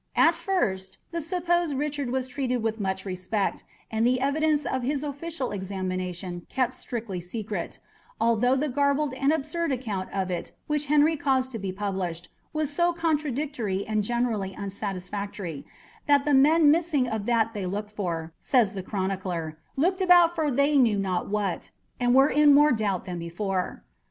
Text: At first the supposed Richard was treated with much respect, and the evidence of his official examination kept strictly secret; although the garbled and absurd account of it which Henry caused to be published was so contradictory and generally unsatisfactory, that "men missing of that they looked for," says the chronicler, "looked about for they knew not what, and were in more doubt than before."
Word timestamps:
At 0.15 0.33
first 0.33 0.97
the 1.11 1.21
supposed 1.21 1.75
Richard 1.75 2.09
was 2.09 2.27
treated 2.27 2.63
with 2.63 2.79
much 2.79 3.05
respect, 3.05 3.63
and 3.91 4.01
the 4.03 4.19
evidence 4.19 4.65
of 4.65 4.81
his 4.81 5.03
official 5.03 5.51
examination 5.51 6.47
kept 6.49 6.73
strictly 6.73 7.19
secret; 7.21 7.77
although 8.19 8.55
the 8.55 8.67
garbled 8.67 9.13
and 9.13 9.31
absurd 9.31 9.71
account 9.71 10.09
of 10.11 10.31
it 10.31 10.53
which 10.65 10.87
Henry 10.87 11.15
caused 11.15 11.51
to 11.51 11.59
be 11.59 11.71
published 11.71 12.29
was 12.51 12.71
so 12.73 12.93
contradictory 12.93 13.85
and 13.85 14.03
generally 14.03 14.55
unsatisfactory, 14.55 15.67
that 16.07 16.25
"men 16.35 16.71
missing 16.71 17.07
of 17.07 17.27
that 17.27 17.53
they 17.53 17.67
looked 17.67 17.91
for," 17.91 18.33
says 18.39 18.73
the 18.73 18.81
chronicler, 18.81 19.59
"looked 19.75 20.01
about 20.01 20.33
for 20.33 20.49
they 20.49 20.77
knew 20.79 20.97
not 20.97 21.29
what, 21.29 21.69
and 21.99 22.15
were 22.15 22.27
in 22.27 22.55
more 22.55 22.71
doubt 22.71 23.05
than 23.05 23.19
before." 23.19 23.83